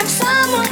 Have 0.00 0.08
someone 0.08 0.69